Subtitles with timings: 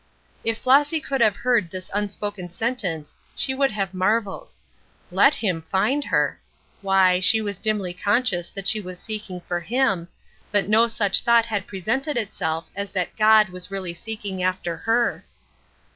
[0.43, 4.51] If Flossy could have heard this unspoken sentence she would have marveled.
[5.11, 6.41] "Let Him find her!"
[6.81, 10.07] Why, she was dimly conscious that she was seeking for Him,
[10.51, 15.23] but no such thought had presented itself as that God was really seeking after her.